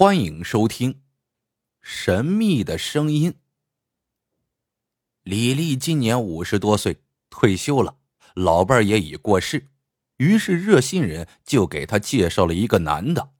[0.00, 0.92] 欢迎收听
[1.82, 3.32] 《神秘的声音》。
[5.24, 7.96] 李丽今年五十多岁，退休了，
[8.34, 9.66] 老伴儿也已过世，
[10.18, 13.30] 于是热心人就给她介绍了一个男的，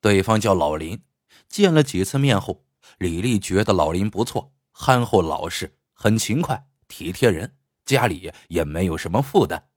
[0.00, 1.02] 对方叫老林。
[1.48, 2.64] 见了几次面后，
[2.98, 9.68] 李丽觉得老林不错，憨厚老实，很勤快，体贴人，家里也没有什么负担。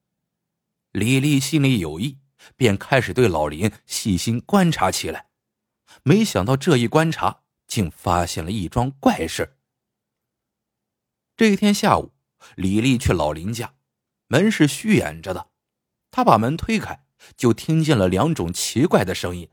[0.91, 2.20] 李丽心里有意，
[2.55, 5.30] 便开始对老林细心观察起来。
[6.02, 9.57] 没想到这一观察，竟发现了一桩怪事。
[11.38, 12.14] 这一天下午，
[12.56, 13.75] 李丽去老林家，
[14.28, 15.50] 门是虚掩着的。
[16.11, 17.06] 她把门推开，
[17.38, 19.50] 就听见了两种奇怪的声音。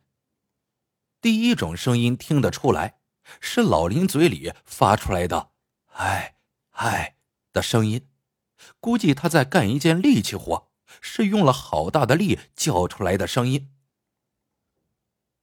[1.20, 3.00] 第一种声音听得出来，
[3.40, 5.50] 是老林嘴里发出来的
[5.96, 6.36] “哎
[6.72, 7.16] 哎”
[7.52, 8.08] 的声音，
[8.80, 13.70] 估计他在干一件力气活，是用了好大的力叫出来的声音。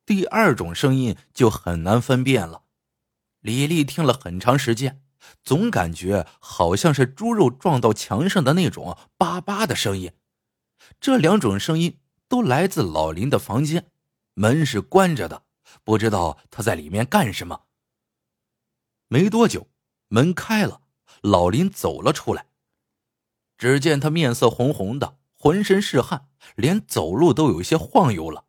[0.08, 2.64] 第二种声音就很难分辨了。
[3.42, 5.04] 李丽听了很长时间，
[5.44, 10.14] 总感觉好像是猪肉撞到墙上的那种叭叭的声音。
[11.02, 13.92] 这两种声音都来自老林的房间，
[14.34, 15.44] 门是关着的，
[15.84, 17.64] 不知道他在里面干什么。
[19.10, 19.68] 没多久，
[20.08, 20.84] 门开了，
[21.22, 22.46] 老林走了出来。
[23.58, 28.46] 只见他面色红红的，浑身是汗，连走路都有些晃悠了。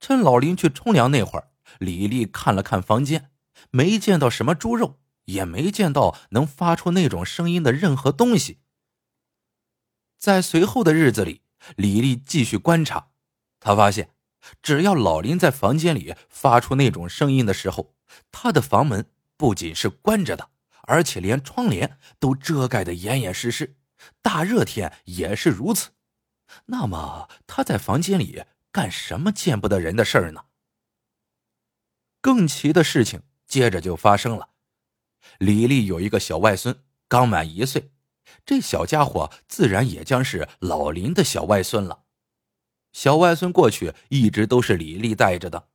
[0.00, 3.30] 趁老林去冲凉那会儿，李丽看了看房间，
[3.70, 8.60] 没见到什么猪肉，也没见到能发出那种声音的任何东西。
[10.18, 11.42] 在随后的日子里，
[11.76, 13.10] 李丽继续观察，
[13.60, 14.10] 她发现，
[14.62, 17.94] 只要老林在房间里发出那种声音的时候，
[18.32, 19.04] 他的房门
[19.36, 20.50] 不仅是关着的，
[20.82, 23.76] 而且连窗帘都遮盖的严严实实，
[24.22, 25.90] 大热天也是如此。
[26.66, 28.42] 那么他在房间里？
[28.78, 30.44] 干什么见不得人的事儿呢？
[32.20, 34.50] 更奇的事情接着就发生了。
[35.38, 37.90] 李丽有一个小外孙，刚满一岁，
[38.46, 42.04] 这小家伙自然也将是老林的小外孙了。
[42.92, 45.70] 小外孙过去一直都是李丽带着的，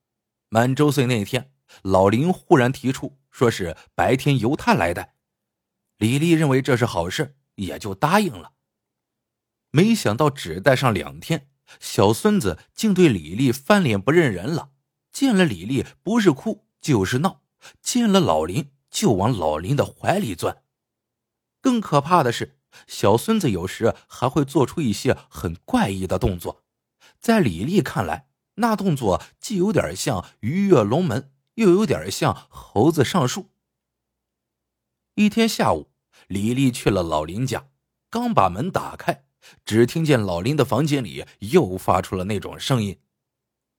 [0.47, 1.51] 满周岁那天，
[1.81, 5.15] 老林忽然提出说是白天由他来带。
[5.97, 8.53] 李丽认为这是好事，也就答应了。
[9.71, 11.49] 没想到只带上两天。
[11.79, 14.69] 小孙子竟对李丽翻脸不认人了，
[15.11, 17.41] 见了李丽不是哭就是闹，
[17.81, 20.63] 见了老林就往老林的怀里钻。
[21.61, 22.57] 更可怕的是，
[22.87, 26.63] 小孙子有时还会做出一些很怪异的动作，
[27.19, 33.49] 在李丽看来，那动作既有点像鱼跃龙门，又有点像猴子上树。
[35.15, 35.91] 一天下午，
[36.27, 37.67] 李丽去了老林家，
[38.09, 39.25] 刚把门打开。
[39.65, 42.99] 只听见老林的房间里又发出了那种声音，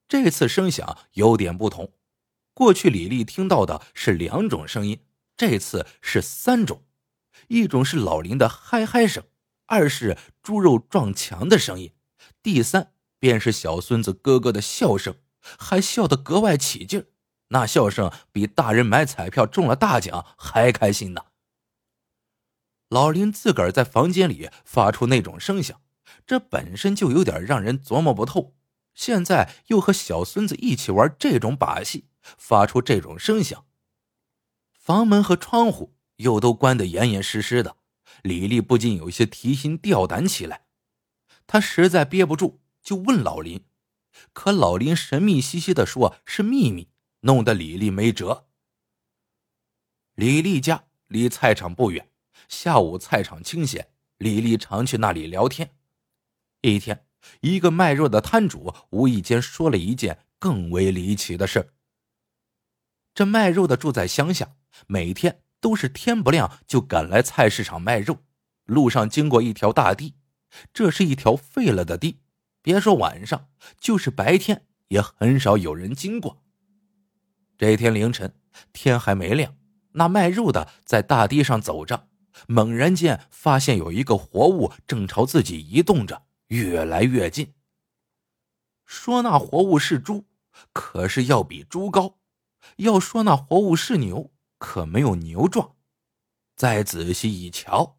[0.08, 1.92] 这次声响有点不同。
[2.52, 5.00] 过去李丽听到的是两种声音，
[5.36, 6.82] 这次是三种：
[7.48, 9.24] 一种是老林的嗨嗨声，
[9.66, 11.92] 二是猪肉撞墙的声音，
[12.42, 15.16] 第三便是小孙子咯咯的笑声，
[15.58, 17.06] 还笑得格外起劲
[17.48, 21.22] 那笑声比大人买彩票中了大奖还开心呢。
[22.94, 25.81] 老林自个儿在房间里发出那种声响，
[26.25, 28.55] 这本身就有点让人琢磨不透。
[28.94, 33.66] 现在又和小孙子一起玩这种把戏，发出这种声响，
[34.78, 37.78] 房门和窗户又都关得严严实实的。
[38.22, 40.66] 李丽不禁有些提心吊胆起来。
[41.49, 43.65] 他实在憋不住，就问老林，
[44.33, 46.91] 可老林神秘兮兮的说是秘密，
[47.22, 48.47] 弄得李丽没辙。
[50.15, 52.09] 李丽家离菜场不远。
[52.49, 53.88] 下午菜场清闲，
[54.19, 55.71] 李丽常去那里聊天。
[56.62, 57.06] 一天，
[57.41, 61.72] 一个卖肉的摊主无意间说了一件更为离奇的事
[63.15, 64.56] 这卖肉的住在乡下，
[64.87, 68.19] 每天都是天不亮就赶来菜市场卖肉。
[68.65, 70.15] 路上经过一条大地，
[70.72, 72.21] 这是一条废了的地，
[72.62, 76.42] 别说晚上，就是白天也很少有人经过。
[77.59, 78.34] 这天凌晨，
[78.72, 79.54] 天还没亮，
[79.92, 82.09] 那卖肉的在大堤上走着。
[82.47, 87.54] 猛然间发现有一个活物正朝自己移动着，越来越近。
[88.84, 90.27] 说那活物是猪，
[90.72, 92.19] 可是要比猪高；
[92.77, 95.77] 要说那活物是牛，可没有牛壮。
[96.57, 97.98] 再仔细一瞧，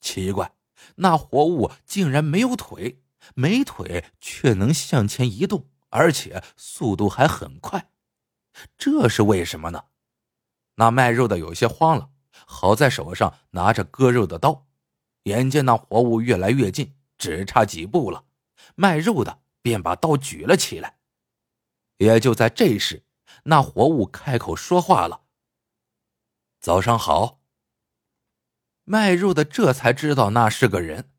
[0.00, 0.54] 奇怪，
[0.96, 3.02] 那活物竟然没有腿，
[3.34, 7.90] 没腿却能向前移动，而且速度还很快。
[8.78, 9.84] 这是为什么呢？
[10.76, 12.10] 那卖肉的有些慌了。
[12.44, 14.66] 好在手上拿着割肉的刀，
[15.24, 18.24] 眼见那活物越来越近，只差几步了，
[18.74, 20.98] 卖肉的便把刀举了起来。
[21.98, 23.04] 也就在这时，
[23.44, 25.22] 那活物开口说话了
[26.60, 27.40] ：“早上好。”
[28.84, 31.10] 卖肉的这才知道那是个人，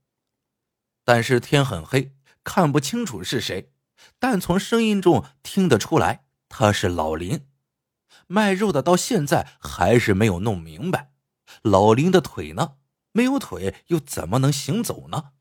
[1.03, 3.73] 但是天很黑，看不清楚是谁，
[4.19, 7.45] 但从声音中听得出来他是老林。
[8.27, 11.11] 卖肉的到现在还是没有弄明白，
[11.63, 12.75] 老林的腿呢？
[13.13, 15.31] 没有腿又怎么能行走呢？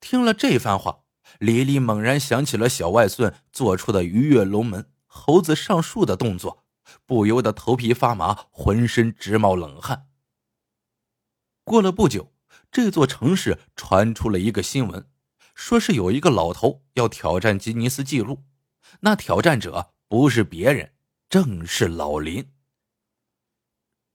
[0.00, 1.04] 听了这番话，
[1.38, 6.64] 李丽猛然想起了小外孙做出的鱼跃龙门、猴子上树的动作，
[7.06, 10.08] 不由得头皮发麻，浑身直冒冷汗。
[11.62, 12.34] 过了不久，
[12.72, 15.08] 这座城市传出了一个新闻，
[15.54, 18.44] 说是有一个老头要挑战吉尼斯纪录。
[19.00, 20.93] 那挑战者不是别人，
[21.34, 22.52] 正是老林。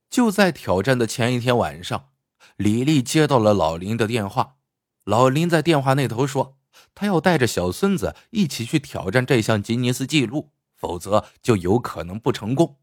[0.08, 2.12] 就在挑战的前一天晚上，
[2.56, 4.56] 李丽接到了老林的电话。
[5.04, 6.56] 老林在电话那头说，
[6.94, 12.78] 他要带着小孙子一起去挑战这项吉尼斯纪录，否则就有可能不成功。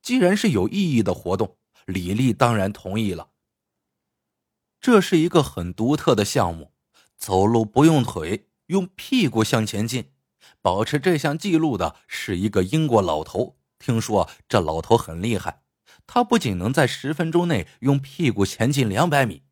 [0.00, 3.28] 既然是有意义的活动，李丽当然同意了。
[4.80, 6.72] 这是一个很独特的项目，
[7.18, 10.14] 走路不用腿，用屁股向前进。
[10.66, 13.56] 保持这项记录的是一个英国老头。
[13.78, 15.62] 听说这老头很厉害，
[16.08, 19.44] 他不仅能在十分钟内用屁股前进两百米，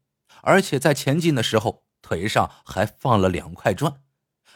[0.43, 4.03] 而且在前进的时候腿上还放了两块砖。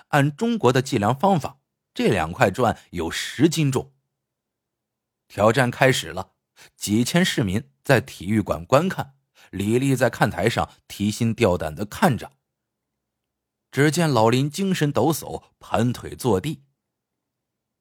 [0.08, 1.60] 按中国的计量方法，
[1.94, 3.92] 这两块砖有十斤重。
[5.28, 6.32] 挑战开始了，
[6.76, 9.14] 几千市民在体育馆观看。
[9.52, 12.32] 李丽在看台上提心吊胆的看着。
[13.70, 16.62] 只见老林精神抖擞，盘腿坐地。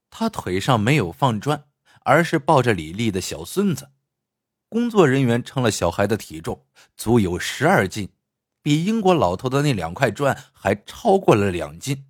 [0.09, 1.65] 他腿上没有放砖，
[2.03, 3.91] 而是抱着李丽的小孙子。
[4.69, 8.09] 工作人员称了小孩的体重，足有十二斤，
[8.61, 12.05] 比英国老头的那两块砖还超过了两斤。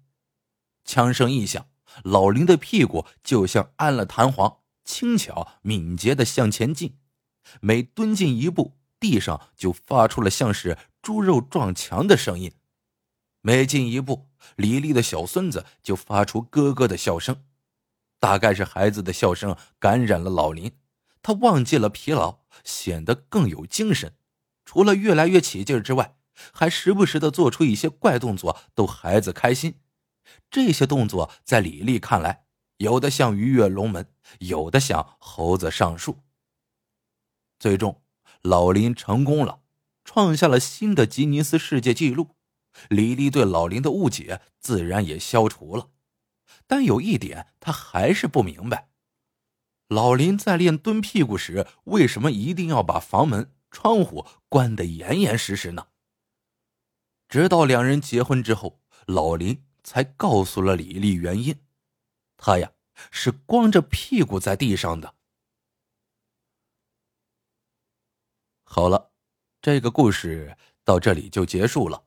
[0.83, 1.67] 枪声一响，
[2.03, 6.97] 老林的屁股就像安了弹簧，轻巧敏捷的向前进，
[7.61, 8.75] 每蹲进一步。
[8.99, 12.51] 地上就发出了像是猪肉撞墙的声音，
[13.47, 14.27] 每进一步，
[14.57, 17.45] 李丽的小孙子就发出咯咯的笑声。
[18.19, 20.73] 大概是孩子的笑声感染了老林，
[21.21, 24.17] 他忘记了疲劳，显得更有精神。
[24.65, 26.17] 除了越来越起劲之外，
[26.51, 29.79] 还时不时的做出一些怪动作，逗孩子开心。
[30.51, 32.43] 这些动作在李丽看来，
[32.79, 34.09] 有的像鱼跃龙门，
[34.39, 36.17] 有的像猴子上树。
[37.57, 38.01] 最终。
[38.41, 39.61] 老林成功了，
[40.03, 42.35] 创下了新的吉尼斯世界纪录。
[42.89, 45.91] 李丽对老林的误解自然也消除了，
[46.65, 48.89] 但有一点他还是不明白：
[49.87, 55.87] 老林在练蹲屁股时，为什么一定要把房门、窗户关得严严实实呢？
[57.29, 61.61] 直到两人结婚之后，老林才告诉了李丽原因：
[62.37, 62.71] 他呀
[63.11, 65.15] 是光着屁股在地上的。
[68.63, 69.11] 好了，
[69.61, 72.06] 这个故事到这里就结束了。